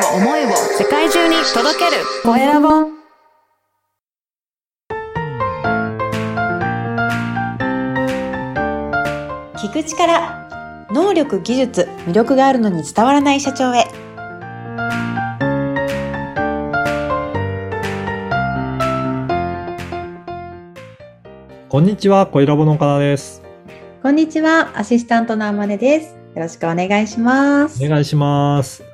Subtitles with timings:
[0.00, 0.48] を思いを
[0.78, 2.02] 世界中に届ける。
[2.22, 2.68] コエラボ
[9.56, 13.84] 聞く力能力技術魅力があるのに伝わらない社長へ。
[21.68, 23.42] こんにちは、コエラボの岡田です。
[24.02, 28.84] こんにちはアシスタントのあまねですよろしくお願いしますお願いします。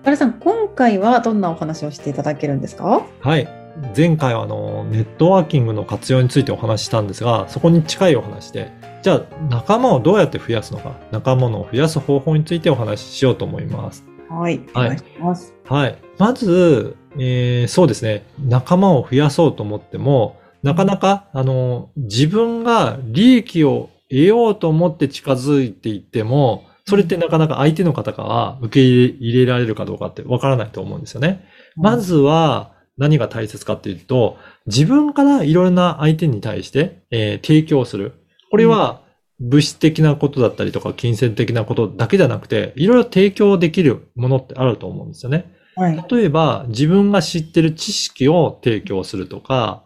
[0.00, 3.06] 岡田さん今回はどんなお話をしていただけるんですか？
[3.20, 3.46] はい。
[3.94, 14.02] 前回はあの、ネットワーキングの活用についてお話ししたんですが、そこに近いお話で、じゃあ仲間をどうやって増やすのか、仲間を増やす方法についてお話ししようと思います。
[14.30, 15.98] はいおはい願いします、はい。
[16.16, 18.24] まず、えーそうですね。
[18.42, 31.44] 仲間を増やそうと思っても、なかなか、あの、自分が利益を得ようと思って近づいていっても、それってなかなか相手の方が受け入れられるかどうかってわからないと思うんですよね。
[31.76, 38.12] まずは何が大切かっていうと、自分からいろいろな相手に対して、えー提供する。
[38.50, 39.02] これは
[39.40, 45.54] 物質的なことだったりとか金銭的なことだけじゃなくて、いろいろ提供できるものってあると思うんですよね。
[45.76, 49.84] はい例えば自分が知ってる知識を提供するとか、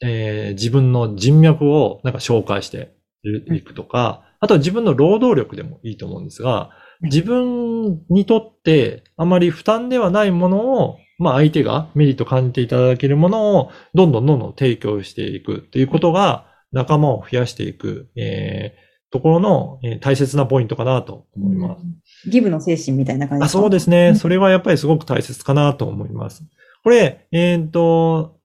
[0.00, 18.82] えー自分の人脈をなんか紹介していくとか、あとは自分の労働力でもいいと思うんですが、うん自分にとってあまり負担ではないものを、まあ相手がメリット感じていただけるものをどんどんどんどん提供していくっていうことが仲間を増やしていく、えー
[19.12, 22.30] ところの、えー大切なポイントかなと思います。
[22.30, 24.10] ギブの精神みたいな感じあそうですうね。
[24.10, 26.44] んそれはやっぱりすごく大切かなと思います。
[26.84, 28.38] これ、えっ、と、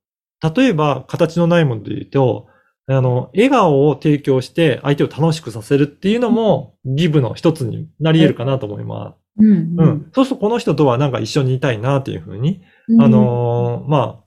[0.56, 2.48] 例えば形のないもので言うと、
[2.90, 9.44] あの、笑顔を提供して相手を楽しくさせるっていうのもギブの一つになり得るかなと思います。
[9.44, 9.86] うんう。
[9.86, 10.12] ん。
[10.14, 14.24] そうするとこの人とはなんか一緒にいたいなっていうふうに、うんあのーまあ、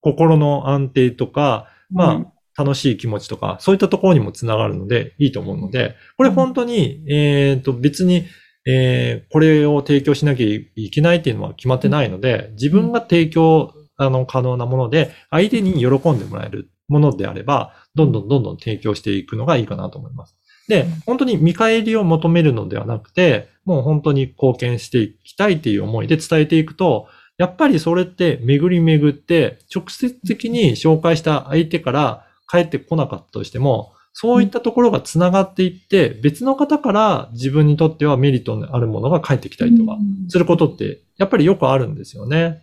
[0.00, 2.26] 心の安定とか、まあ、うん
[2.58, 8.24] 楽しい気持ちとか、そういったところにもつながるので、いいと思うので、これ本当に、えっ、と、別に、
[8.66, 20.36] えーこれを提供しなきゃいけないっていうのは決まってないので、自分が提供、あの、可能なもので、相手に喜んでもらえるものであれば、どんどんどんどん提供していくのがいいかなと思います。
[20.68, 27.08] で、本当に見返りを求めるのではなくて、もう本当に貢献していきたいっていう思いで伝えていくと、
[27.38, 39.98] やっぱりそれって巡り巡って、直接的に紹介した相手から帰ってこなかったとしても、そういったところが繋がっていって、別の方から自分にとってはメリットのあるものが返ってきたりとか、
[40.28, 42.62] することって、やっぱりよくあるんですよね。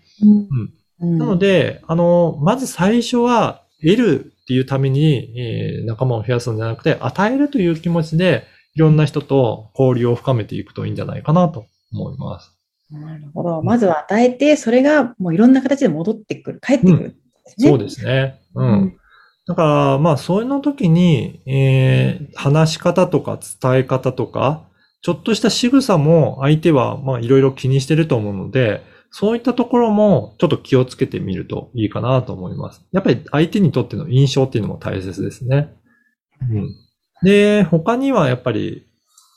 [0.99, 1.19] うん。
[1.19, 8.45] なので、あの、まず最初は、得るっていうために、えー仲間を増やすんじゃなくて、与えるという気持ちで、
[8.75, 12.51] いろんな人と交流を深めていくといいんじゃないかなと思います。
[12.91, 13.61] なるほど。
[13.61, 17.09] まずは与えて、それがもういろんな形で戻ってくる、帰ってくるんで
[17.45, 17.69] すね。
[17.69, 18.39] そうですね。
[18.55, 18.63] う。
[18.63, 18.97] うんん
[19.45, 24.63] だから、まあ、そういうの時に、えー話し方とか伝え方とか、
[25.01, 28.81] ちょっとした仕草も相手は、まあ、いろいろ気にしてると思うので、
[29.15, 32.81] そういったところもちょっと気をつけてみるといいかなと思います。
[32.91, 35.71] やっぱり相手にとっての印象っていうのも大切ですね。
[36.41, 36.75] うん。
[37.21, 38.87] で、他にはやっぱり、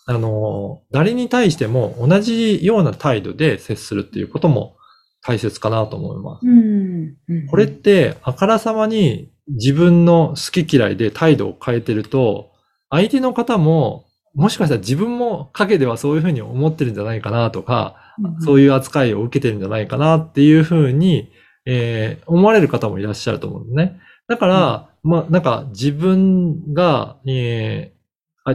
[0.06, 4.78] あの、誰に対しても同じような態度で接するっていうことも
[5.20, 6.46] 大切かなと思います。
[6.46, 12.50] うんうんこれって、あからさまに自分の好き嫌いで態度を変えてると、
[12.88, 18.05] 相手の方も、もしかしたら自分も陰ではそういうふうに思ってるんじゃないかなとか、
[18.40, 21.30] そういう扱いを受けてるんじゃないかなっていうふうに、
[21.66, 24.00] えー思われる方もいらっしゃると思うんですね。
[24.28, 27.96] だから、まあ、なんか自分が、えー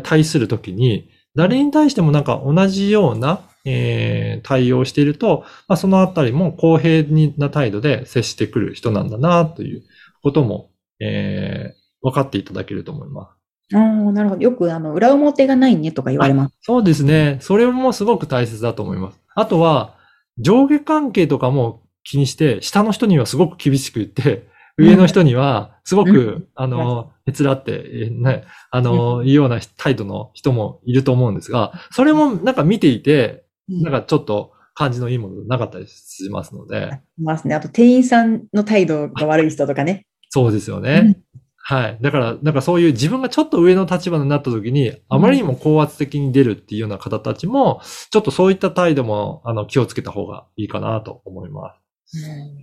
[0.03, 7.05] 対するときに、誰に対してもなんか同じような、えー対応をしていると、まあ、そのあたりも公平
[7.37, 9.83] な態度で接してくる人なんだなという
[10.23, 10.69] ことも、
[10.99, 13.29] えー分かっていただけると思いま
[13.71, 13.75] す。
[13.75, 14.41] ああ、なるほど。
[14.41, 16.55] よく、あの、裏表がないねとか言われます。
[16.61, 17.37] そうですね。
[17.41, 19.20] それもすごく大切だと思います。
[19.35, 19.95] あとは、
[20.37, 26.47] 上下関係とかも気にして、下の人にはすごく厳しく言って、上の人にはすごく、うん。
[26.55, 36.89] あの、へつらって、えーね、あの、いうような態度の人もいると思うんですが、それもなんか見ていて、なんかちょっと感じのいいものなかったりしますので、
[37.19, 37.55] いますね。
[37.55, 40.05] あと、店員さんの態度が悪い人とかね。
[40.29, 41.17] そうですよね。
[41.63, 41.97] はい。
[42.01, 51.75] だから、なんかそういう自分がちょっと上の立場になった時に、あまりにも高圧的に出るっていうような方たちも、ちょっとそういった態度も、あの、気をつけた方がいいかなと思いま
[52.09, 52.17] す。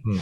[0.05, 0.21] うん。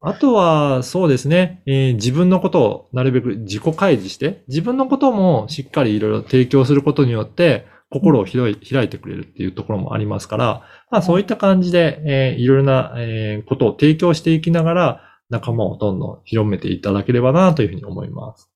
[0.00, 18.50] あとは、そうですね、えー自分のことをなるべく自己開示して、自分のこともしっかりいろいろ提供することによって、心を広い開いてくれるっていうところもありますから、まあそういった感じで、えーいろいろな、えーことを提供していきながら、仲間をどんどん広めていただければなというふうに思います。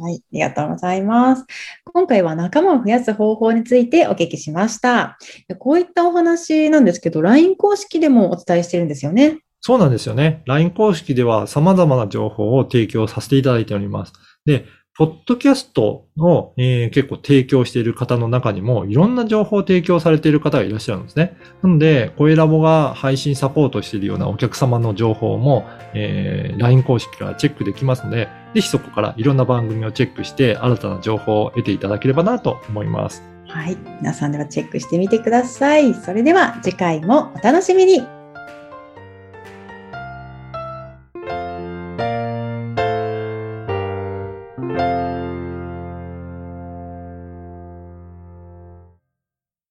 [0.00, 1.44] はい、ありがとうございます。
[1.92, 5.18] 今回は仲間を増やす方法についてお聞きしました。
[5.48, 9.40] でこういったお話なんですけど、LINE 公式でもお伝えしてるんですよね。
[9.60, 10.42] そうなんですよね。
[10.46, 14.12] LINE 公式では様々な情報を提供させていただいております。
[14.44, 21.36] で、ポッドキャストを、えー結構提供している方の中にも、いろんな情報を提供されている方がいらっしゃるんですね。
[21.62, 33.22] なので、声ラボが配信サポートしているようなお客様の情報も、えー LINE 公式からチェックできますので、ぜひそこからいろんな番組をチェックして、新たな情報を得ていただければなと思います。
[33.48, 35.94] はい、皆さんではチェックしてみてください。
[35.94, 38.21] それでは次回もお楽しみに。